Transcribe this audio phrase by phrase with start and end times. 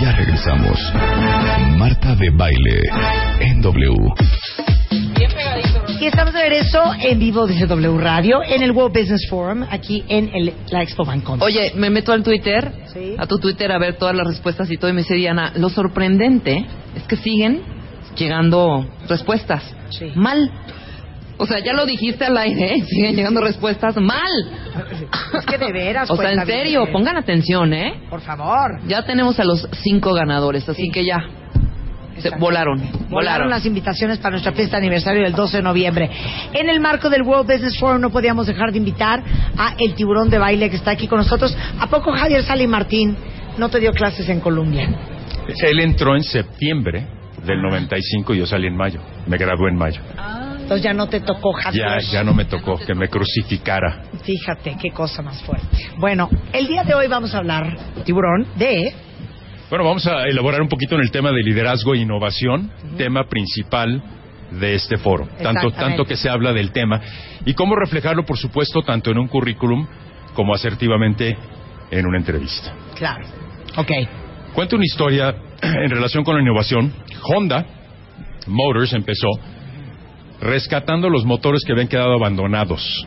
[0.00, 0.78] Ya regresamos.
[1.78, 2.80] Marta de Baile
[3.40, 3.94] en W.
[6.00, 10.02] Y estamos de regreso en vivo desde W Radio en el World Business Forum aquí
[10.08, 11.40] en el, la Expo Bancom.
[11.40, 13.14] Oye, me meto al Twitter, Sí.
[13.16, 15.68] a tu Twitter a ver todas las respuestas y todo y me dice Diana, lo
[15.68, 16.66] sorprendente
[16.96, 17.62] es que siguen
[18.16, 19.62] llegando respuestas.
[19.90, 20.10] Sí.
[20.16, 20.50] Mal.
[21.42, 22.84] O sea, ya lo dijiste al aire, ¿eh?
[22.86, 24.30] siguen llegando respuestas mal.
[25.38, 27.94] Es que de veras, O sea, en serio, pongan atención, ¿eh?
[28.08, 28.80] Por favor.
[28.86, 31.18] Ya tenemos a los cinco ganadores, así que ya.
[32.18, 33.50] Se volaron, Volaron volaron.
[33.50, 36.10] las invitaciones para nuestra fiesta de aniversario del 12 de noviembre.
[36.52, 39.22] En el marco del World Business Forum no podíamos dejar de invitar
[39.58, 41.56] a el tiburón de baile que está aquí con nosotros.
[41.80, 43.16] ¿A poco Javier Sali Martín
[43.58, 44.88] no te dio clases en Colombia?
[45.64, 47.08] Él entró en septiembre
[47.44, 49.00] del 95 y yo salí en mayo.
[49.26, 50.00] Me gradué en mayo.
[50.72, 52.00] Entonces ya no te tocó Ya, Javier.
[52.10, 54.04] ya no me tocó que me crucificara.
[54.24, 55.66] Fíjate qué cosa más fuerte.
[55.98, 57.76] Bueno, el día de hoy vamos a hablar,
[58.06, 58.94] tiburón, de
[59.68, 64.02] Bueno, vamos a elaborar un poquito en el tema de liderazgo e innovación, tema principal
[64.50, 65.28] de este foro.
[65.42, 67.02] Tanto, tanto que se habla del tema
[67.44, 69.86] y cómo reflejarlo, por supuesto, tanto en un currículum
[70.32, 71.36] como asertivamente
[71.90, 72.72] en una entrevista.
[72.94, 73.26] Claro.
[73.76, 73.90] Ok.
[74.54, 76.90] Cuento una historia en relación con la innovación.
[77.24, 77.66] Honda
[78.46, 79.28] Motors empezó
[80.42, 83.06] rescatando los motores que habían quedado abandonados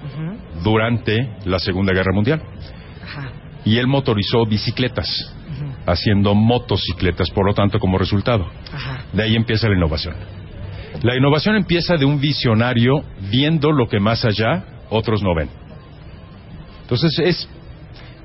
[0.64, 2.42] durante la Segunda Guerra Mundial.
[3.04, 3.32] Ajá.
[3.66, 5.08] Y él motorizó bicicletas,
[5.86, 8.50] haciendo motocicletas, por lo tanto, como resultado.
[8.72, 9.04] Ajá.
[9.12, 10.16] De ahí empieza la innovación.
[11.04, 15.50] La innovación empieza de un visionario viendo lo que más allá otros no ven.
[16.84, 17.50] Entonces es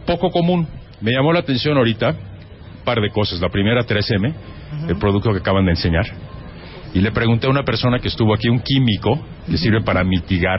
[0.06, 0.68] poco común.
[1.00, 3.40] Me llamó la atención ahorita un par de cosas.
[3.40, 4.34] La primera, 3M,
[4.88, 6.06] el producto que acaban de enseñar.
[6.94, 10.58] Y le pregunté a una persona que estuvo aquí, un químico, que sirve para mitigar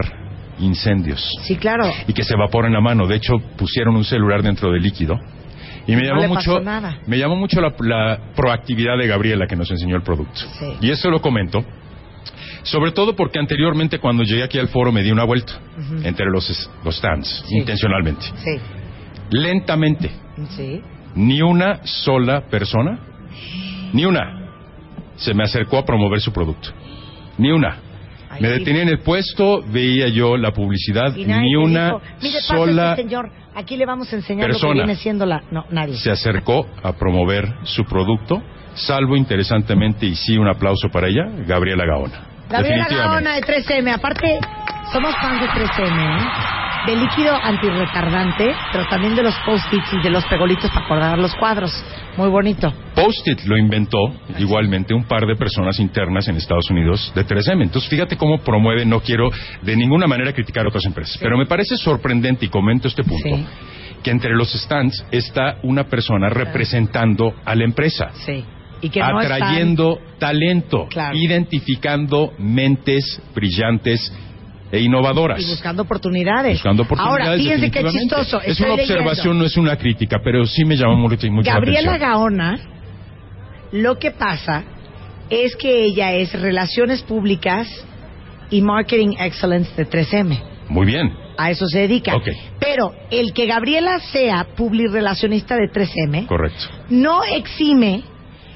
[0.60, 1.92] incendios Sí, claro.
[2.08, 3.08] y que se evapora en la mano.
[3.08, 5.16] De hecho, pusieron un celular dentro del líquido.
[5.88, 7.00] Y me No llamó le mucho, nada.
[7.08, 10.40] me llamó mucho la, la proactividad de Gabriela que nos enseñó el producto.
[10.60, 10.66] Sí.
[10.82, 11.66] Y esto lo comento,
[12.64, 15.54] sobre todo porque anteriormente cuando llegué aquí al foro me di una vuelta
[16.04, 16.46] entre los,
[16.92, 17.58] stands, Sí.
[17.58, 18.26] intencionalmente.
[18.38, 18.58] Sí.
[19.32, 20.12] Lentamente,
[20.50, 20.82] Sí.
[21.16, 23.00] ni una sola persona,
[23.94, 24.41] ni una,
[25.22, 26.70] se me acercó a promover su producto.
[27.38, 27.78] Ni una.
[28.30, 28.60] Ay, Me sí.
[28.60, 33.76] detenía en el puesto, veía yo la publicidad, Y ni una dijo, sola señor, aquí
[33.78, 34.74] le vamos a enseñar lo persona.
[34.74, 35.42] que viene siendo la...
[35.52, 35.96] No, nadie.
[35.98, 38.42] se acercó a promover su producto,
[38.74, 42.28] salvo interesantemente, y sí un aplauso para ella, Gabriela Gaona.
[42.50, 42.88] Gabriela.
[42.90, 43.94] Gaona de 3M.
[43.96, 44.40] Aparte,
[44.94, 46.26] somos fans de 3M, ¿eh?
[46.88, 51.36] De líquido antirretardante, pero también de los post-its y de los pegolitos para acordar los
[51.36, 51.72] cuadros.
[52.18, 52.74] Muy bonito.
[52.96, 54.00] Post-it lo inventó
[54.40, 57.62] igualmente un par de personas internas en Estados Unidos de 3M.
[57.64, 59.30] Entonces, fíjate cómo promueve, no quiero
[59.62, 63.30] de ninguna manera criticar a otras empresas, pero me parece sorprendente, y comento este punto,
[63.30, 63.46] Sí.
[64.02, 68.10] que entre los stands está una persona representando a la empresa.
[68.26, 68.44] Sí.
[68.82, 71.16] Y que no están- atrayendo talento, Claro.
[71.16, 74.12] identificando mentes brillantes
[74.72, 75.40] e innovadoras.
[75.42, 76.54] Y buscando oportunidades.
[76.54, 77.28] Buscando oportunidades.
[77.28, 78.42] Ahora, fíjense qué chistoso.
[78.42, 78.94] Es una leyendo.
[78.94, 82.00] observación, no es una crítica, pero sí me llamó mucho, mucho la Gabriela atención.
[82.12, 82.60] Gaona,
[83.72, 84.64] lo que pasa
[85.30, 87.68] es que ella es Relaciones Públicas
[88.50, 90.40] y Marketing Excellence de 3M.
[90.68, 91.14] Muy bien.
[91.38, 92.14] A eso se dedica.
[92.60, 96.66] Pero el que Gabriela sea publirelacionista de 3M Correcto.
[96.90, 98.04] no exime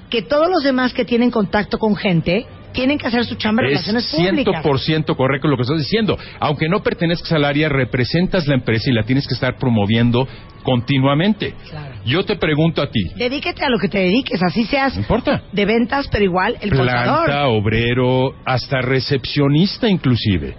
[0.09, 3.69] que todos los demás que tienen contacto con gente tienen que hacer su chamba de
[3.73, 4.63] Es relaciones públicas.
[4.63, 6.17] 100% correcto lo que estás diciendo.
[6.39, 10.27] Aunque no pertenezcas al área, representas la empresa y la tienes que estar promoviendo
[10.63, 11.53] continuamente.
[11.69, 11.95] Claro.
[12.05, 15.43] Yo te pregunto a ti, Dedíquete a lo que te dediques, así seas no importa.
[15.51, 17.25] de ventas, pero igual el contador.
[17.25, 20.55] planta, obrero, hasta recepcionista inclusive.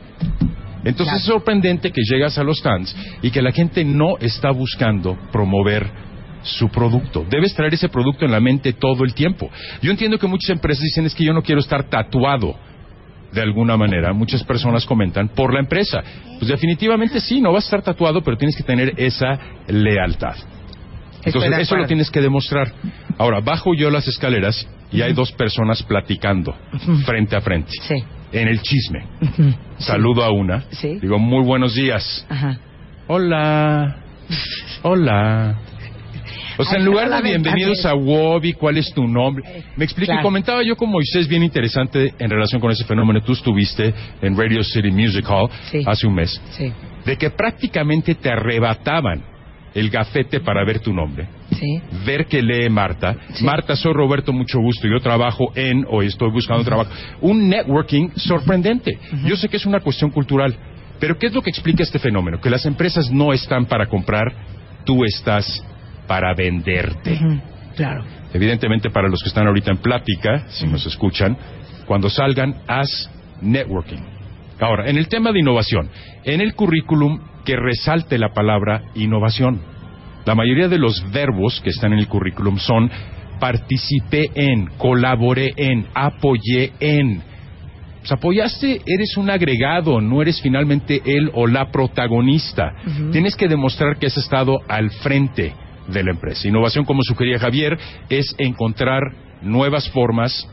[0.84, 1.16] Entonces Claro.
[1.18, 5.88] es sorprendente que llegas a los stands y que la gente no está buscando promover
[6.46, 7.24] su producto.
[7.28, 9.50] Debes traer ese producto en la mente todo el tiempo.
[9.82, 12.56] Yo entiendo que muchas empresas dicen es que yo no quiero estar tatuado
[13.32, 14.12] de alguna manera.
[14.12, 16.02] Muchas personas comentan por la empresa.
[16.38, 20.36] Pues definitivamente sí, no vas a estar tatuado, pero tienes que tener esa lealtad.
[21.24, 22.72] Entonces, eso lo tienes que demostrar.
[23.18, 26.54] Ahora, bajo yo las escaleras y hay dos personas platicando
[27.04, 27.72] frente a frente.
[27.82, 27.96] Sí.
[28.32, 29.04] En el chisme.
[29.78, 30.64] Saludo a una.
[30.70, 30.98] Sí.
[31.00, 32.26] Digo, muy buenos días.
[32.28, 32.58] Ajá.
[33.08, 33.96] Hola.
[34.82, 35.58] Hola.
[36.58, 39.44] O sea, en lugar de bienvenidos a Wobby, ¿cuál es tu nombre?
[39.76, 40.22] Me explico, Claro.
[40.22, 43.20] comentaba yo con Moisés bien interesante en relación con ese fenómeno.
[43.22, 43.92] Tú estuviste
[44.22, 45.82] en Radio City Music Hall Sí.
[45.86, 46.40] hace un mes.
[46.52, 46.72] Sí.
[47.04, 49.22] De que prácticamente te arrebataban
[49.74, 51.80] el gafete para ver tu nombre Sí.
[52.06, 53.14] ver que lee Marta.
[53.34, 53.44] Sí.
[53.44, 54.88] Marta, soy Roberto, mucho gusto.
[54.88, 56.90] Yo trabajo en o estoy buscando trabajo.
[57.20, 58.98] Un networking sorprendente.
[59.26, 60.56] Yo sé que es una cuestión cultural,
[60.98, 62.40] pero ¿qué es lo que explica este fenómeno?
[62.40, 64.32] Que las empresas no están para comprar,
[64.86, 65.62] tú estás
[66.06, 67.18] para venderte.
[67.76, 68.04] Claro.
[68.32, 71.36] Evidentemente, para los que están ahorita en plática, si nos escuchan,
[71.86, 73.10] cuando salgan, haz
[73.40, 74.02] networking.
[74.60, 75.88] Ahora, en el tema de innovación,
[76.24, 79.60] en el currículum que resalte la palabra innovación.
[80.24, 82.90] La mayoría de los verbos que están en el currículum son
[83.38, 87.22] participé en, colaboré en, apoyé en.
[88.00, 92.72] Pues apoyaste, eres un agregado, no eres finalmente él o la protagonista.
[93.12, 95.54] Tienes que demostrar que has estado al frente
[95.88, 96.48] de la empresa.
[96.48, 97.78] Innovación, como sugería Javier,
[98.08, 99.02] es encontrar
[99.42, 100.48] nuevas formas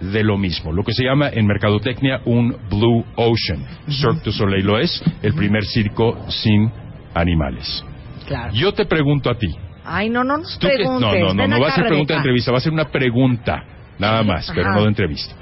[0.00, 3.64] de lo mismo, lo que se llama en mercadotecnia un blue ocean.
[3.88, 6.70] Cirque du Soleil lo es, el primer circo sin
[7.14, 7.84] animales.
[8.26, 8.52] Claro.
[8.54, 9.48] Yo te pregunto a ti.
[9.84, 11.00] Ay, no, no nos ¿tú qué- preguntes.
[11.20, 13.64] no, no, no, no va a ser pregunta de entrevista, va a ser una pregunta,
[13.98, 15.34] nada más, pero no de entrevista.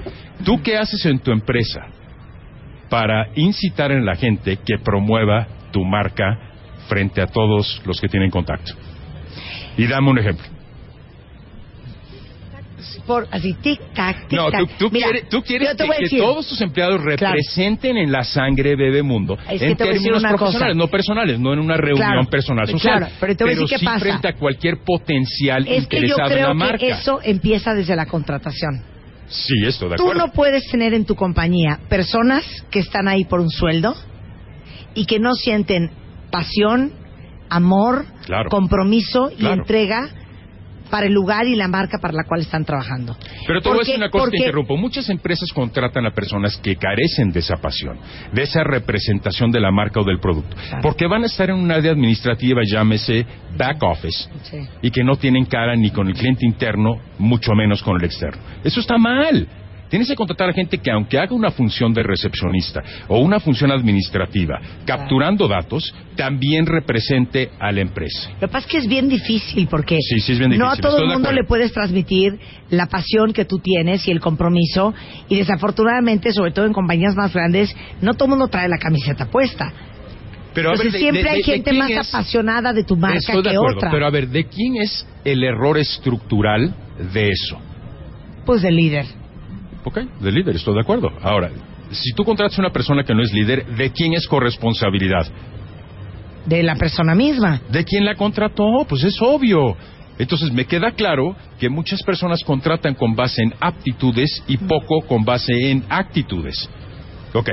[0.45, 1.87] ¿Tú qué haces en tu empresa
[2.89, 6.39] para incitar en la gente que promueva tu marca
[6.89, 8.73] frente a todos los que tienen contacto?
[9.77, 10.47] Y dame un ejemplo.
[13.07, 14.33] Por, así, tic-tac, tic-tac.
[14.33, 18.23] No, tú, tú Mira, quieres, tú quieres que, que todos tus empleados representen en la
[18.25, 20.37] sangre Bebemundo Es que en términos cosa.
[20.37, 22.99] profesionales, no personales, no en una reunión Claro, personal social.
[22.99, 23.99] claro, pero te voy a decir qué sí pasa.
[24.01, 26.87] frente a cualquier potencial Es que yo interesado en creo la que marca.
[26.87, 28.83] eso empieza desde la contratación.
[29.29, 30.27] Sí, esto, de Tú acuerdo.
[30.27, 33.95] no puedes tener en tu compañía personas que están ahí por un sueldo
[34.95, 35.91] y que no sienten
[36.31, 36.93] pasión,
[37.51, 38.51] amor, Claro.
[38.51, 39.55] compromiso y Claro.
[39.63, 40.09] entrega
[40.91, 43.17] para el lugar y la marca para la cual están trabajando.
[43.45, 44.77] Pero te voy a Porque- decir una cosa, porque- te interrumpo.
[44.77, 47.99] Muchas empresas contratan a personas que carecen de esa pasión,
[48.33, 50.57] de esa representación de la marca o del producto.
[50.57, 50.83] Claro.
[50.83, 53.27] Porque van a estar en un área administrativa, llámese
[53.59, 54.59] back office, Sí.
[54.81, 58.41] y que no tienen cara ni con el cliente interno, mucho menos con el externo.
[58.63, 59.49] Eso está mal.
[59.89, 63.71] Tienes que contratar a gente que aunque haga una función de recepcionista o una función
[63.71, 68.31] administrativa, capturando datos, también represente a la empresa.
[68.35, 70.77] Lo que pasa es que es bien difícil porque Sí, sí es bien no a
[70.77, 72.39] todo estoy el mundo le puedes transmitir
[72.71, 74.93] la pasión que tú tienes y el compromiso
[75.29, 79.27] y desafortunadamente, sobre todo en compañías más grandes, no todo el mundo trae la camiseta
[79.27, 79.73] puesta.
[80.53, 83.19] Pero a Entonces ver, siempre de- hay de- gente más es- apasionada de tu marca
[83.19, 83.91] Estoy de que acuerdo, otra.
[83.91, 86.75] pero a ver, ¿de quién es el error estructural
[87.13, 87.61] de eso?
[88.45, 89.07] Pues del líder.
[89.87, 91.13] Ok, del líder, estoy de acuerdo.
[91.23, 91.49] Ahora,
[91.93, 95.29] si tú contratas a una persona que no es líder, ¿de quién es corresponsabilidad?
[96.45, 97.61] De la persona misma.
[97.71, 98.85] ¿De quién la contrató?
[98.89, 99.77] Pues es obvio.
[100.19, 105.25] Entonces me queda claro que muchas personas contratan con base en aptitudes y poco con
[105.25, 106.69] base en actitudes.
[107.33, 107.51] Ok.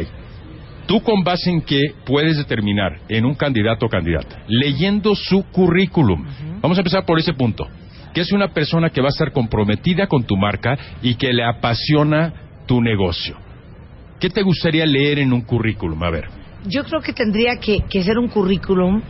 [0.88, 6.25] Tú con base en qué puedes determinar en un candidato o candidata, leyendo su currículum.
[6.62, 7.68] Vamos a empezar por ese punto.
[8.13, 11.44] Que es una persona que va a estar comprometida con tu marca y que le
[11.44, 12.33] apasiona
[12.68, 13.36] tu negocio.
[14.19, 16.01] ¿Qué te gustaría leer en un currículum?
[16.04, 16.25] A ver.
[16.65, 19.01] Yo creo que tendría que, que ser un currículum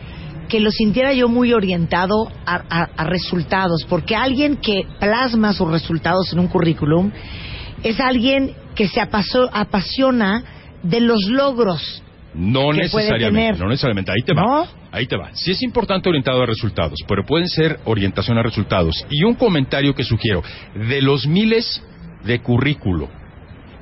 [0.50, 2.15] que lo sintiera yo muy orientado
[2.45, 7.11] a, a- a resultados, porque alguien que plasma sus resultados en un currículum
[7.83, 10.44] es alguien que se apaso- apasiona
[10.81, 12.01] de los logros.
[12.33, 13.59] No que puede necesariamente, tener.
[13.59, 14.11] no necesariamente.
[14.11, 14.41] Ahí te va.
[14.41, 14.82] ¿No?
[14.94, 15.31] Ahí te va.
[15.34, 19.04] Sí es importante orientado a resultados, pero pueden ser orientación a resultados.
[19.10, 20.44] Y un comentario que sugiero,
[20.75, 21.81] de los miles
[22.24, 23.10] de currículo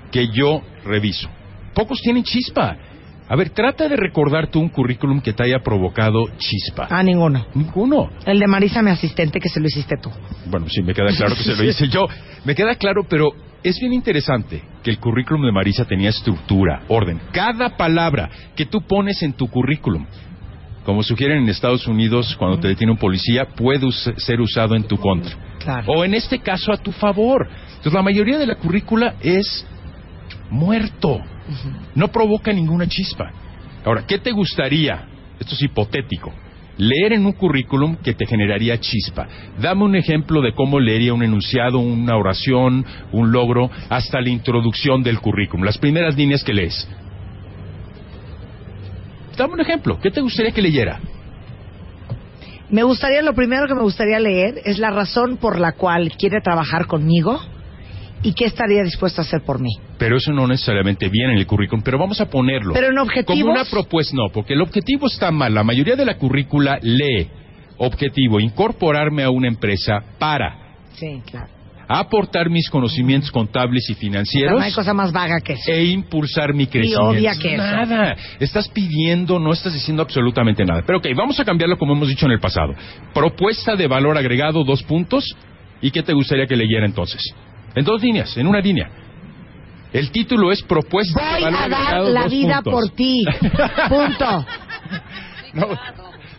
[0.10, 1.30] que yo reviso,
[1.74, 2.78] pocos tienen chispa.
[3.28, 6.88] A ver, trata de recordar tú un currículum que te haya provocado chispa.
[6.90, 7.46] Ah, ninguno.
[7.56, 8.10] Ninguno.
[8.25, 10.10] El de Marisa, mi asistente, que se lo hiciste tú.
[10.46, 12.08] Bueno, sí, me queda claro que se lo hice yo.
[12.46, 13.32] Me queda claro, pero
[13.63, 17.20] es bien interesante que el currículum de Marisa tenía estructura, orden.
[17.34, 20.06] Cada palabra que tú pones en tu currículum,
[20.85, 24.83] como sugieren en Estados Unidos cuando te detiene un policía, puede us- ser usado en
[24.83, 25.35] tu contra.
[25.59, 25.91] Claro.
[25.93, 27.47] O en este caso a tu favor.
[27.69, 29.65] Entonces la mayoría de la currícula es
[30.50, 31.19] muerto.
[31.95, 33.31] No provoca ninguna chispa.
[33.85, 35.05] Ahora, ¿qué te gustaría?
[35.39, 36.31] Esto es hipotético.
[36.77, 39.27] Leer en un currículum que te generaría chispa.
[39.59, 45.03] Dame un ejemplo de cómo leería un enunciado, una oración, un logro, hasta la introducción
[45.03, 45.63] del currículum.
[45.65, 46.88] Las primeras líneas que lees.
[49.41, 50.00] Dame un ejemplo.
[50.00, 51.00] ¿Qué te gustaría que leyera?
[52.69, 56.41] Me gustaría, lo primero que me gustaría leer es la razón por la cual quiere
[56.41, 57.41] trabajar conmigo
[58.21, 59.71] y qué estaría dispuesto a hacer por mí.
[59.98, 62.75] Pero eso no necesariamente viene en el currículum, pero vamos a ponerlo.
[62.75, 63.41] Pero en objetivos.
[63.41, 65.55] Como una propuesta, no, porque el objetivo está mal.
[65.55, 67.27] La mayoría de la currícula lee
[67.77, 70.55] objetivo, incorporarme a una empresa para
[70.93, 71.61] Sí, claro.
[72.00, 75.71] Aportar mis conocimientos contables y financieros no hay cosa más vaga que eso.
[75.71, 77.03] e impulsar mi crecimiento.
[77.10, 77.63] obvia que eso.
[77.63, 78.15] Nada.
[78.39, 80.83] Estás pidiendo, no estás diciendo absolutamente nada.
[80.86, 82.74] Pero ok, vamos a cambiarlo como hemos dicho en el pasado.
[83.13, 85.25] Propuesta de valor agregado, dos puntos.
[85.81, 87.21] ¿Y qué te gustaría que leyera entonces?
[87.75, 88.89] En dos líneas, en una línea.
[89.93, 92.74] El título es Propuesta de Voy valor a dar agregado, la dos vida puntos.
[92.74, 93.24] por ti.
[93.89, 94.45] Punto.
[95.53, 95.67] No,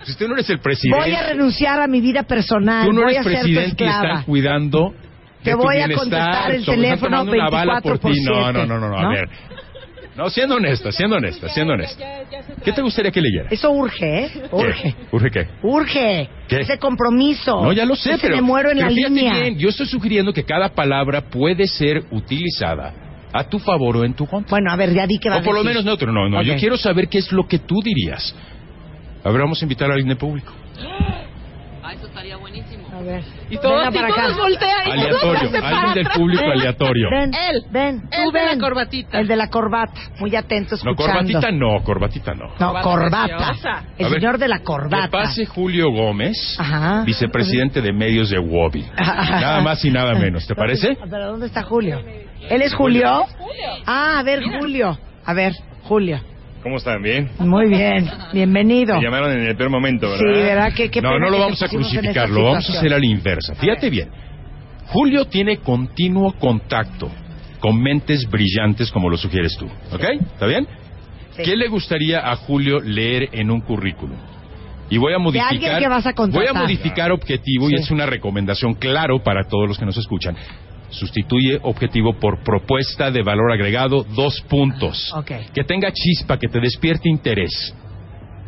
[0.04, 0.98] Si tú no eres el presidente.
[1.04, 2.86] Voy a renunciar a mi vida personal.
[2.86, 4.94] Tú no voy eres a presidente y están cuidando.
[5.42, 8.20] Te voy a contestar el teléfono tomando una bala 24 por ti.
[8.22, 9.28] No, no, 7, no, no, a ver.
[10.16, 12.04] No, siendo honesta, siendo honesta, siendo honesta.
[12.62, 13.48] ¿Qué te gustaría que leyera?
[13.50, 14.42] Eso urge, ¿eh?
[14.50, 14.82] Urge.
[14.82, 14.94] ¿Qué?
[15.10, 15.48] ¿Urge qué?
[15.62, 16.28] Urge.
[16.48, 16.60] ¿Qué?
[16.60, 17.62] Ese compromiso.
[17.62, 18.36] No, ya lo sé, pero.
[18.36, 19.32] me muero en la línea.
[19.34, 22.92] bien, yo estoy sugiriendo que cada palabra puede ser utilizada
[23.32, 24.50] a tu favor o en tu contra.
[24.50, 26.12] Bueno, a ver, ya di que va o por a lo menos neutro.
[26.12, 28.34] No, no, yo quiero saber qué es lo que tú dirías.
[29.24, 30.52] A ver, vamos a invitar a alguien de público.
[31.82, 32.86] Ah, eso estaría buenísimo.
[33.02, 33.24] A ver.
[33.50, 34.86] Y todos, y todos voltean.
[34.86, 37.08] y todos Aleatorio, paran alguien del público Ven, aleatorio.
[37.10, 37.62] Ven, Él.
[37.70, 38.60] ven, El tú de la ven.
[38.60, 39.18] corbatita.
[39.18, 40.00] El de la corbata.
[40.20, 41.04] Muy atento, No, escuchando.
[41.04, 42.54] corbatita no, corbatita no.
[42.60, 43.84] No, Corbata.
[43.98, 45.08] El ver, señor de la Que corbata.
[45.10, 47.02] pase Julio Gómez, Ajá.
[47.04, 48.84] vicepresidente de medios de Wobby.
[48.96, 50.96] Nada más y nada menos, ¿te parece?
[51.10, 52.00] ¿Pero dónde está Julio?
[52.48, 53.24] ¿Él es Julio?
[53.86, 54.96] Ah, a ver, Julio.
[55.24, 55.52] A ver,
[55.84, 56.20] Julio.
[56.62, 57.02] ¿Cómo están?
[57.02, 57.28] ¿Bien?
[57.38, 58.08] Muy bien.
[58.32, 58.96] Bienvenido.
[58.96, 60.18] Me llamaron en el peor momento, ¿verdad?
[60.18, 60.72] Sí, ¿verdad?
[60.74, 63.54] Qué, qué no, no lo vamos a crucificar, lo vamos a hacer a la inversa.
[63.56, 64.08] Fíjate bien.
[64.86, 67.10] Julio tiene continuo contacto
[67.58, 69.66] con mentes brillantes como lo sugieres tú.
[69.92, 70.04] ¿Ok?
[70.20, 70.66] ¿Está bien?
[71.36, 71.42] Sí.
[71.42, 74.16] ¿Qué le gustaría a Julio leer en un currículum?
[74.90, 75.80] Y voy a modificar.
[75.80, 76.12] que vas a.
[76.12, 80.36] Voy a modificar objetivo y es una recomendación claro para todos los que nos escuchan.
[80.92, 85.12] Sustituye objetivo por propuesta de valor agregado, dos puntos.
[85.52, 87.74] Que tenga chispa, que te despierte interés.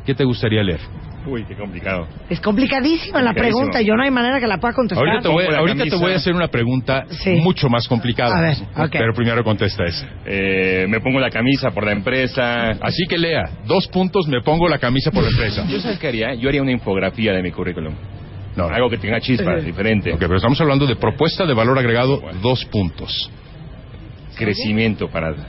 [0.04, 0.80] ¿Qué te gustaría leer?
[1.26, 2.06] Uy, qué complicado.
[2.28, 3.80] Es complicadísima la pregunta.
[3.80, 5.06] Yo no hay manera que la pueda contestar.
[5.06, 7.36] Ahorita te voy, ahorita te a hacer una pregunta Sí.
[7.36, 8.36] mucho más complicada.
[8.36, 8.90] A ver, ok.
[8.92, 10.06] Pero primero contesta esa.
[10.26, 12.72] Eh, me pongo la camisa por la empresa.
[12.82, 15.66] Así que lea, dos puntos, me pongo la camisa por la empresa.
[15.66, 16.34] Yo sabes qué haría?
[16.34, 17.94] Yo haría una infografía de mi currículum.
[18.56, 20.12] No, Algo que tenga chispa, diferente.
[20.12, 23.30] Ok, pero estamos hablando de propuesta de valor agregado, dos puntos.
[24.36, 25.46] Crecimiento para, para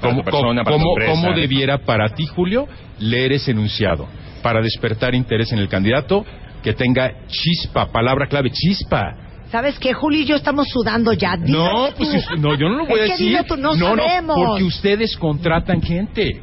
[0.00, 2.66] ¿Cómo, tu persona, para tu cómo- cómo debiera para ti, Julio,
[2.98, 4.06] leer ese enunciado?
[4.42, 6.24] Para despertar interés en el candidato,
[6.62, 9.14] que tenga chispa, palabra clave, chispa.
[9.50, 9.92] ¿Sabes qué?
[9.92, 11.36] Julio y yo estamos sudando ya.
[11.36, 11.96] No, tú.
[11.98, 13.44] pues no, yo no lo voy Es a que decir.
[13.46, 14.36] tú, no, no, sabemos.
[14.36, 16.40] porque ustedes contratan gente.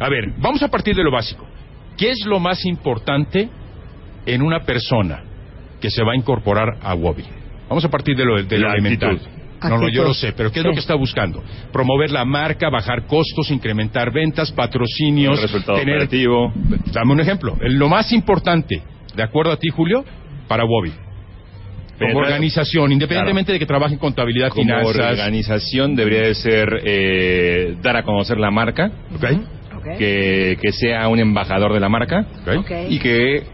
[0.00, 1.46] A ver, vamos a partir de lo básico.
[1.96, 3.48] ¿Qué es lo más importante
[4.26, 5.22] en una persona
[5.80, 7.24] que se va a incorporar a Wobby?
[7.68, 9.20] Vamos a partir de lo, de lo elemental.
[9.62, 10.68] No, no, yo lo sé, pero ¿qué es Sí.
[10.68, 11.42] lo que está buscando?
[11.72, 15.96] Promover la marca, bajar costos, incrementar ventas, patrocinios, resultado tener...
[15.96, 16.52] operativo.
[16.92, 17.56] Dame un ejemplo.
[17.60, 18.82] El- Lo más importante,
[19.14, 20.04] de acuerdo a ti, Julio,
[20.46, 20.92] para Wobby.
[21.98, 25.12] Como organización, independientemente de que trabaje en contabilidad, Como finanzas...
[25.12, 29.24] organización debería de ser eh, dar a conocer la marca, ¿ok?
[29.78, 29.98] Ok.
[29.98, 32.56] que, que sea un embajador de la marca ¿ok?
[32.58, 32.70] Ok.
[32.90, 33.44] y que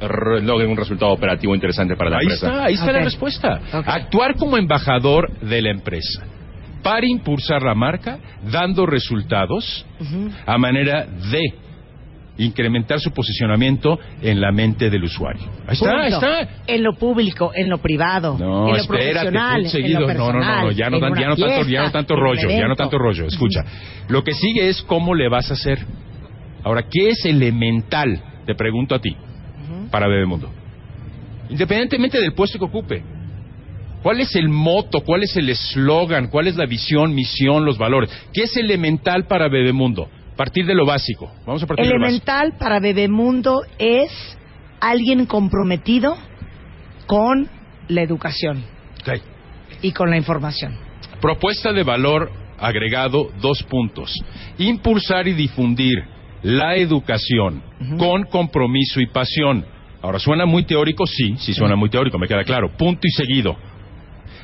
[0.00, 2.46] re- logre un resultado operativo interesante para la Ahí empresa.
[2.48, 3.60] está, ahí está la respuesta.
[3.86, 6.22] Actuar como embajador de la empresa
[6.82, 8.18] para impulsar la marca,
[8.50, 9.84] dando resultados
[10.46, 11.40] a manera de
[12.38, 15.42] incrementar su posicionamiento en la mente del usuario.
[15.66, 16.48] Ahí está, ahí está.
[16.66, 20.08] En lo público, en lo privado, No, en lo espérate, profesional, seguido.
[20.10, 22.48] en lo no, no, no, personal, no, ya no, ya tanto, ya no tanto rollo,
[22.48, 23.26] ya no tanto rollo.
[23.26, 23.60] Escucha,
[24.08, 25.80] lo que sigue es cómo le vas a hacer.
[26.64, 28.22] Ahora, ¿qué es elemental?
[28.46, 29.14] Te pregunto a ti,
[29.90, 30.50] para Bebemundo.
[31.48, 33.02] Independientemente del puesto que ocupe.
[34.02, 35.02] ¿Cuál es el moto?
[35.02, 36.28] ¿Cuál es el eslogan?
[36.28, 38.10] ¿Cuál es la visión, misión, los valores?
[38.32, 40.08] ¿Qué es elemental para Bebemundo?
[40.36, 41.30] Partir de lo básico.
[41.46, 42.30] Vamos a partir de lo básico.
[42.30, 44.10] Elemental para Bebemundo es
[44.80, 46.16] alguien comprometido
[47.06, 47.48] con
[47.88, 48.64] la educación
[49.82, 50.76] y con la información.
[51.20, 54.14] Propuesta de valor agregado, dos puntos.
[54.58, 55.98] Impulsar y difundir
[56.42, 57.62] la educación
[57.98, 59.66] con compromiso y pasión.
[60.02, 61.06] Ahora, ¿suena muy teórico?
[61.06, 62.70] Sí, sí suena muy teórico, me queda claro.
[62.76, 63.56] Punto y seguido.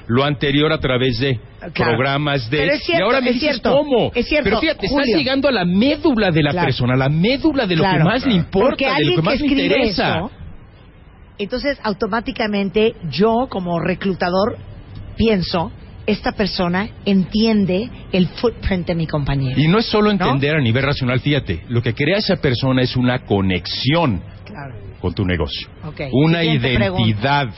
[0.09, 1.41] Lo anterior a través de
[1.73, 1.93] Claro.
[1.97, 2.59] programas de...
[2.59, 4.13] Pero es cierto, y ahora me es dices cierto, cómo.
[4.15, 5.05] es cierto, Pero fíjate, Julio.
[5.05, 6.67] estás llegando a la médula de la Claro.
[6.67, 7.99] persona, a la médula de lo Claro.
[7.99, 10.17] que más le importa, de lo que más que le interesa.
[10.19, 10.31] eso,
[11.39, 14.59] entonces automáticamente yo como reclutador
[15.17, 15.73] pienso,
[16.07, 19.61] esta persona entiende el footprint de mi compañero.
[19.61, 20.13] Y no es solo ¿No?
[20.13, 24.75] entender a nivel racional, fíjate, lo que crea esa persona es una conexión Claro.
[25.01, 25.69] Con tu negocio.
[26.13, 27.49] Una Siguiente identidad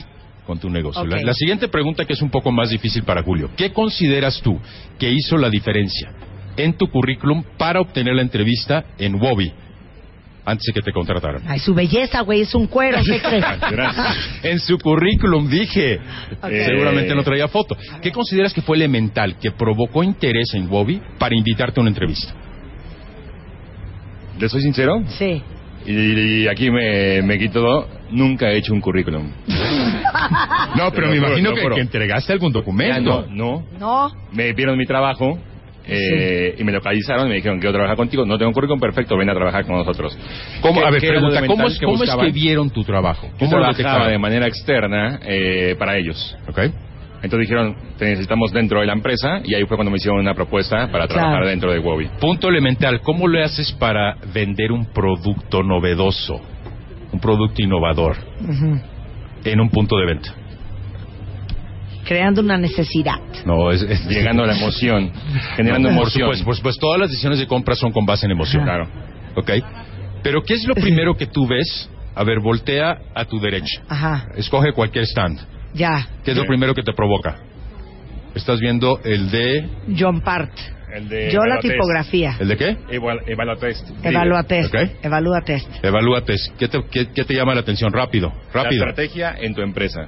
[0.45, 1.05] con tu negocio.
[1.05, 3.49] La, la siguiente pregunta que es un poco más difícil para Julio.
[3.55, 4.59] ¿Qué consideras tú
[4.97, 6.11] que hizo la diferencia
[6.57, 9.53] en tu currículum para obtener la entrevista en Wobby
[10.45, 11.43] antes de que te contrataran?
[11.47, 13.45] Ay, su belleza, güey, es un cuero, ¿qué crees?
[13.71, 14.17] Gracias.
[14.43, 15.99] En su currículum dije,
[16.41, 16.49] Ok.
[16.65, 17.77] seguramente no traía foto.
[18.01, 22.33] ¿Qué consideras que fue elemental, que provocó interés en Wobby para invitarte a una entrevista?
[24.39, 25.03] ¿Le soy sincero?
[25.09, 25.41] Sí.
[25.85, 29.31] Y, y aquí me, me quito, nunca he hecho un currículum.
[30.75, 33.25] No, pero me imagino que, que entregaste algún documento.
[33.29, 33.63] no, no.
[33.79, 34.11] No.
[34.31, 35.37] Me dieron mi trabajo,
[35.85, 39.29] eh, y me localizaron y me dijeron, quiero trabajar contigo, no tengo currículum perfecto, ven
[39.29, 40.17] a trabajar con nosotros.
[40.61, 43.27] ¿Cómo, ¿Qué- a ver, pregunta, ¿cómo, es, que cómo es que vieron tu trabajo?
[43.27, 46.37] Yo ¿Cómo lo trabajaba de manera externa eh, para ellos.
[46.47, 46.59] Ok.
[47.21, 50.33] Entonces dijeron, te necesitamos dentro de la empresa y ahí fue cuando me hicieron una
[50.33, 51.47] propuesta para trabajar Claro.
[51.49, 52.07] dentro de Wobi.
[52.19, 56.39] Punto elemental, ¿cómo le haces para vender un producto novedoso,
[57.11, 58.79] un producto innovador Ujú.
[59.43, 60.33] en un punto de venta?
[62.05, 63.17] Creando una necesidad.
[63.45, 65.11] No, es, es- Llegando a la emoción,
[65.55, 66.23] generando No, por emoción.
[66.23, 68.63] supuesto, por supuesto, todas las decisiones de compra son con base en emoción.
[68.63, 68.87] Claro.
[69.35, 69.51] ¿Ok?
[70.23, 71.89] Pero ¿qué es lo primero que tú ves?
[72.15, 73.81] A ver, voltea a tu derecha.
[73.87, 75.39] Ajá, Escoge cualquier stand.
[75.73, 76.07] Ya.
[76.23, 77.37] ¿Qué es lo primero que te provoca?
[78.35, 79.67] Estás viendo el de...
[79.97, 80.51] John Part.
[80.93, 82.35] El de Yo la tipografía.
[82.39, 82.77] ¿El de qué?
[82.89, 83.89] Eval- Evalua Test.
[84.03, 84.43] Evalúa
[85.41, 85.67] test.
[85.83, 86.55] Evalúa test.
[86.57, 87.91] ¿Qué te, qué, qué te llama la atención?
[87.93, 88.85] Rápido, rápido.
[88.85, 90.07] La estrategia en tu empresa.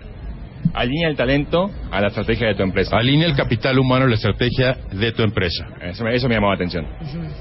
[0.73, 2.95] Alinea el talento a la estrategia de tu empresa.
[2.97, 5.67] Alinea el capital humano a la estrategia de tu empresa.
[5.81, 6.85] Eso, me- eso me llamó la atención.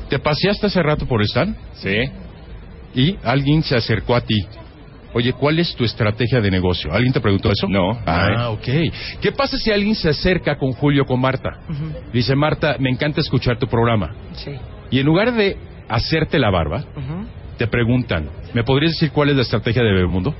[0.09, 1.57] ¿Te paseaste hace rato por el stand?
[1.75, 1.97] Sí.
[2.95, 4.37] Y alguien se acercó a ti.
[5.13, 6.93] Oye, ¿cuál es tu estrategia de negocio?
[6.93, 7.67] ¿Alguien te preguntó eso?
[7.69, 7.99] No.
[8.07, 8.69] Ah, ok.
[9.21, 11.51] ¿Qué pasa si alguien se acerca con Julio o con Marta?
[12.13, 14.15] Dice, Marta, me encanta escuchar tu programa.
[14.35, 14.53] Sí.
[14.91, 15.57] Y en lugar de
[15.89, 16.85] hacerte la barba,
[17.59, 20.35] te preguntan, ¿me podrías decir cuál es la estrategia de Bebemundo?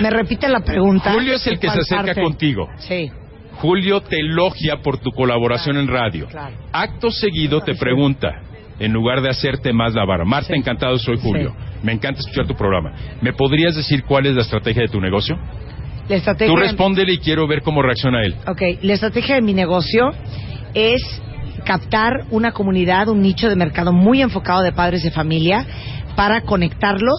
[0.00, 1.12] Me repite la pregunta.
[1.12, 2.22] Julio es el que se ¿Cuál acerca parte?
[2.22, 2.68] contigo.
[2.78, 3.10] Sí.
[3.54, 6.26] Julio te elogia por tu colaboración en radio.
[6.26, 6.54] claro.
[6.72, 8.42] Acto seguido te pregunta,
[8.84, 10.58] en lugar de hacerte más la barba, Marta, Sí.
[10.58, 11.54] encantado soy Julio.
[11.82, 12.92] Me encanta escuchar tu programa.
[13.20, 15.38] ¿Me podrías decir cuál es la estrategia de tu negocio?
[16.08, 16.52] La estrategia.
[16.52, 18.34] Tú respóndele y quiero ver cómo reacciona él.
[18.46, 20.12] Ok, la estrategia de mi negocio
[20.74, 21.00] es
[21.64, 25.64] captar una comunidad, un nicho de mercado muy enfocado de padres de familia
[26.16, 27.18] para conectarlos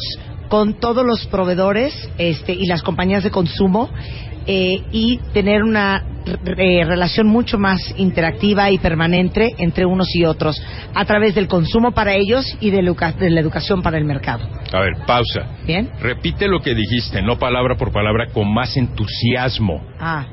[0.54, 3.90] con todos los proveedores este, y las compañías de consumo
[4.46, 10.62] eh, y tener una eh, relación mucho más interactiva y permanente entre unos y otros
[10.94, 14.48] a través del consumo para ellos y de, de la educación para el mercado.
[14.72, 15.58] A ver, pausa.
[15.66, 15.90] ¿Bien?
[16.00, 19.84] Repite lo que dijiste, no palabra por palabra, con más entusiasmo.
[20.00, 20.28] Ah,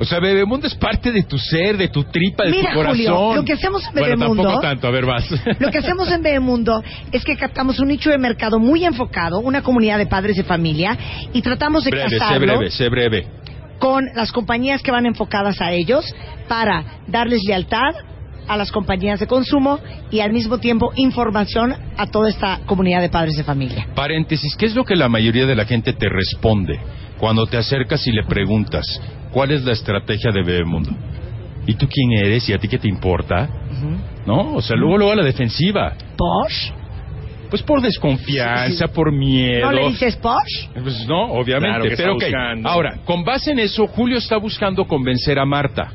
[0.00, 2.96] O sea, Bebemundo es parte de tu ser, de tu tripa, de Mira, tu corazón.
[2.96, 5.30] Julio, lo que hacemos en Bueno, Bebemundo- tampoco tanto, a ver, vas.
[5.60, 9.62] Lo que hacemos en Bebemundo es que captamos un nicho de mercado muy enfocado, una
[9.62, 10.98] comunidad de padres de familia,
[11.32, 13.26] y tratamos de breve, sé casarlo breve, sé breve.
[13.78, 16.04] con las compañías que van enfocadas a ellos
[16.48, 17.94] para darles lealtad
[18.48, 19.78] a las compañías de consumo
[20.10, 23.86] y al mismo tiempo información a toda esta comunidad de padres de familia.
[23.94, 26.80] Paréntesis, ¿qué es lo que la mayoría de la gente te responde
[27.18, 28.84] cuando te acercas y le preguntas
[29.32, 30.90] cuál es la estrategia de Bebemundo?
[31.66, 33.48] ¿Y tú quién eres y a ti qué te importa?
[34.26, 34.54] ¿No?
[34.54, 35.94] O sea, luego luego a la defensiva.
[36.16, 36.70] ¿Posh?
[37.50, 39.66] Pues por desconfianza, por miedo.
[39.66, 40.68] ¿No le dices Posh?
[40.82, 41.68] Pues no, obviamente.
[41.68, 42.32] Claro, ¿qué pero está ok.
[42.32, 42.68] buscando?
[42.68, 45.92] Ahora, con base en eso, Julio está buscando convencer a Marta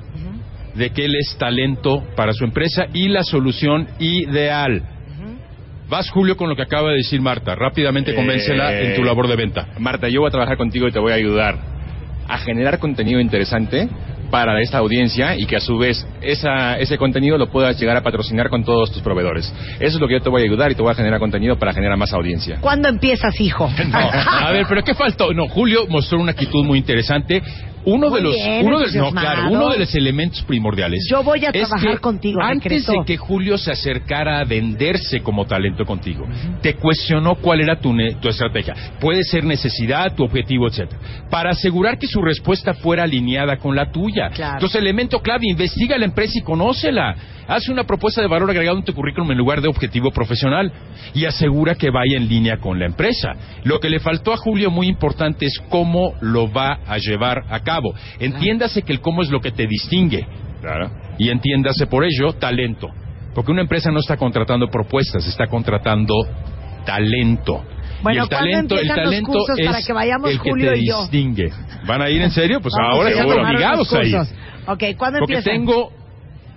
[0.75, 4.83] de que él es talento para su empresa y la solución ideal.
[5.89, 7.55] Vas, Julio, con lo que acaba de decir Marta.
[7.55, 9.69] Rápidamente convéncela Eh, en tu labor de venta.
[9.79, 11.76] Marta, yo voy a trabajar contigo y te voy a ayudar
[12.27, 13.87] a generar contenido interesante
[14.29, 18.01] para esta audiencia y que a su vez esa, ese contenido lo puedas llegar a
[18.01, 19.53] patrocinar con todos tus proveedores.
[19.79, 21.57] Eso es lo que yo te voy a ayudar y te voy a generar contenido
[21.57, 22.57] para generar más audiencia.
[22.61, 23.69] ¿Cuándo empiezas, hijo?
[23.87, 25.33] No, a ver, pero ¿qué faltó?
[25.33, 27.41] No, Julio mostró una actitud muy interesante.
[27.89, 31.07] Uno Muy de los, bien, uno de, no, claro, uno de los elementos primordiales.
[31.09, 32.99] Yo voy a es trabajar que contigo, Antes decretó.
[32.99, 36.27] de que Julio se acercara a venderse como talento contigo,
[36.61, 38.73] te cuestionó cuál era tu, tu estrategia.
[38.99, 43.89] Puede ser necesidad, tu objetivo, etcétera, para asegurar que su respuesta fuera alineada con la
[43.89, 44.31] tuya.
[44.31, 44.55] Claro.
[44.55, 47.15] Entonces, elemento clave, investiga la empresa y conócela.
[47.47, 50.69] Haz una propuesta de valor agregado en tu currículum en lugar de objetivo profesional
[51.13, 53.31] y asegura que vaya en línea con la empresa.
[53.63, 57.61] Lo que le faltó a Julio muy importante es cómo lo va a llevar a
[57.61, 57.76] cabo.
[58.19, 60.25] Entiéndase que el cómo es lo que te distingue
[60.61, 60.91] Claro.
[61.17, 62.87] y entiéndase por ello talento.
[63.35, 66.13] Porque una empresa no está contratando propuestas, está contratando
[66.85, 67.63] talento.
[68.01, 70.39] Bueno, y el ¿cuándo talento, el empiezan los talento cursos es para que vayamos el
[70.41, 71.01] que Julio te y yo?
[71.01, 71.51] distingue.
[71.85, 72.61] ¿Van a ir en serio?
[72.61, 74.15] Pues Vamos ahora a ir a están tomar obligados unos a ir.
[74.15, 74.35] cursos.
[74.67, 75.53] Ok, ¿cuándo Porque empiezan?
[75.65, 75.91] tengo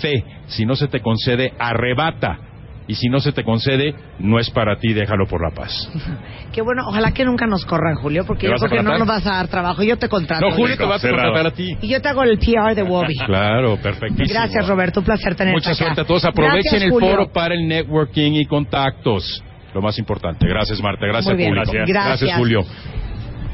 [0.02, 0.22] fe.
[0.48, 2.47] Si no se te concede, arrebata.
[2.88, 5.70] Y si no se te concede, no es para ti, déjalo por la paz.
[6.52, 9.06] Qué bueno, ojalá que nunca nos corran, Julio, porque ¿Te yo creo que no nos
[9.06, 9.82] vas a dar trabajo.
[9.82, 10.48] Yo te contrato.
[10.48, 11.76] No, Julio te vas a contratar a ti.
[11.82, 13.14] Y yo te hago el PR de Wobby.
[13.26, 14.26] Claro, perfectísimo.
[14.40, 15.00] Gracias, Roberto.
[15.00, 15.76] Un placer tenerte Mucha acá.
[15.84, 16.24] suerte a todos.
[16.24, 17.10] Aprovechen Gracias, el Julio.
[17.10, 19.44] foro para el networking y contactos.
[19.74, 20.46] Lo más importante.
[20.48, 21.04] Gracias, Marta.
[21.06, 21.54] Gracias Muy al bien.
[21.54, 21.72] público.
[21.72, 22.20] Gracias.
[22.22, 22.38] Gracias.
[22.38, 22.64] Julio.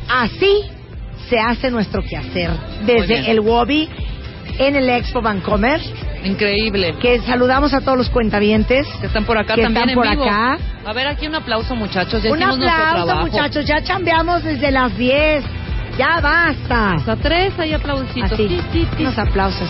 [0.09, 0.63] Así
[1.29, 2.51] se hace nuestro quehacer
[2.87, 3.89] desde el Wobby
[4.59, 5.81] en el Expo Vancomer,
[6.25, 6.95] Increíble.
[7.01, 8.87] que saludamos a todos los cuentavientes.
[9.01, 10.25] Que están por acá que también están por en vivo.
[10.25, 10.59] acá.
[10.87, 12.23] A ver, aquí un aplauso, muchachos.
[12.23, 13.65] Ya Un aplauso, muchachos.
[13.67, 15.45] Ya chambeamos desde las 10.
[15.99, 16.95] Ya basta.
[16.95, 18.33] Hasta tres hay aplausitos.
[18.33, 19.03] Así, Sí, sí, sí.
[19.03, 19.69] unos aplausos.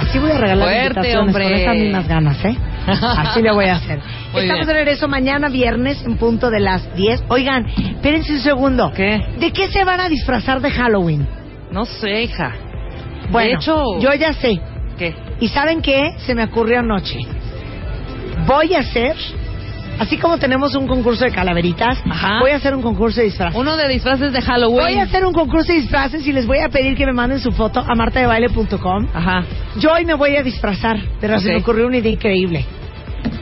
[0.00, 1.44] Así voy a regalar Fuerte, hombre.
[1.44, 2.56] con esas mismas ganas, ¿eh?
[2.86, 3.98] Así le voy a hacer.
[4.32, 4.66] Muy Estamos bien.
[4.66, 7.24] de regreso mañana viernes en punto de las 10.
[7.28, 8.92] Oigan, espérense un segundo.
[8.96, 9.20] ¿Qué?
[9.38, 11.28] ¿De qué se van a disfrazar de Halloween?
[11.70, 12.52] No sé, hija.
[13.30, 13.98] Bueno, de hecho...
[14.00, 14.60] yo ya sé.
[14.98, 15.14] ¿Qué?
[15.40, 16.14] ¿Y saben qué?
[16.18, 17.18] Se me ocurrió anoche.
[18.46, 19.14] Voy a hacer,
[19.98, 22.40] así como tenemos un concurso de calaveritas, Ajá.
[22.40, 23.58] voy a hacer un concurso de disfraces.
[23.58, 24.86] Uno de disfraces de Halloween.
[24.86, 27.38] Voy a hacer un concurso de disfraces y les voy a pedir que me manden
[27.38, 29.08] su foto a martadebaile.com.
[29.14, 29.44] Ajá.
[29.78, 31.54] Yo hoy me voy a disfrazar, pero se Ok.
[31.54, 32.64] me ocurrió una idea increíble.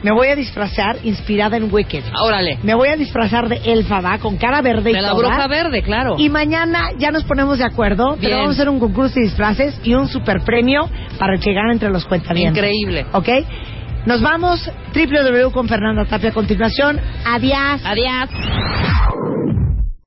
[0.03, 2.03] Me voy a disfrazar inspirada en Wicked.
[2.21, 2.57] Órale.
[2.63, 5.27] Me voy a disfrazar de Elfaba con cara verde y De la toda.
[5.29, 6.15] bruja verde, claro.
[6.17, 8.21] Y mañana ya nos ponemos de acuerdo, Bien.
[8.21, 11.53] pero vamos a hacer un concurso de disfraces y un super premio para el que
[11.53, 12.57] gane entre los cuentavientes.
[12.63, 13.05] Increíble.
[13.11, 13.29] ¿Ok?
[14.05, 16.99] Nos vamos, www con Fernanda Tapia a continuación.
[17.25, 17.81] Adiós.
[17.83, 18.29] Adiós.